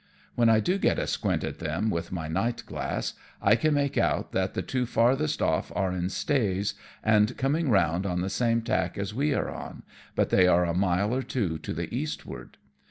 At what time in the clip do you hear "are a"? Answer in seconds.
10.47-10.73